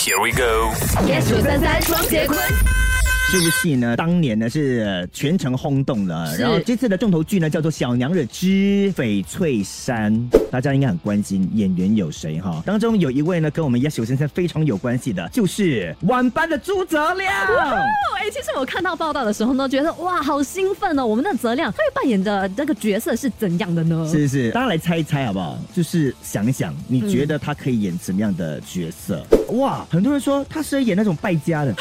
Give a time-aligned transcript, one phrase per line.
[0.00, 0.72] Here we go。
[3.32, 6.36] 这部戏呢，当年呢是全城轰动了。
[6.36, 10.12] 然后这次的重头剧呢叫做《小娘惹之翡翠山》，
[10.50, 12.60] 大家应该很关心演员有谁哈？
[12.66, 17.32] 当中有一位呢跟我们 Yes 先生非常有关系的，就是晚班的朱泽亮。
[18.18, 21.06] 哎、其实我看到报道的时候呢，觉得哇，好兴奋哦！
[21.06, 24.08] 我们的泽亮他会扮演的那个角色是怎样的呢？
[24.10, 25.56] 是是，大家来猜一猜好不好？
[25.72, 29.24] 就是想一想，你觉得他可以演什么样的角色？
[29.52, 31.72] 哇，很多人说他适合演那种败家的，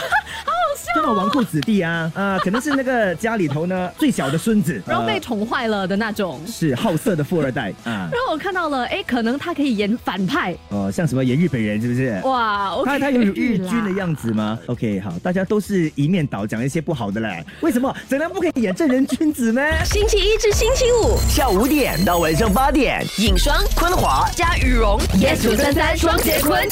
[0.95, 6.39] 就那种纨绔子弟啊 啊，可能是那个家里头呢最小的孙子， 然后被呃宠坏了的那种。
[6.47, 8.09] 是好色的富二代 啊。
[8.11, 12.19] 然后我看到了，哎，可能他可以演反派，哦，像什么演日本人是不是？
[12.25, 17.43] 哇，OK 他他有日军的啦样子吗？OK，好，大家都是一面倒，讲一些不好的嘞。
[17.61, 19.61] 为什么怎样不可以演正人君子呢？
[19.85, 24.27] 星期一至星期五下午五点到晚上八点，影双昆华。
[24.35, 26.67] 加羽绒，yes 九三三双节坤。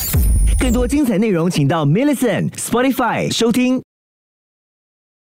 [0.59, 3.87] 更多精彩内容，请到 m i l l i c e n t Spotify 收听。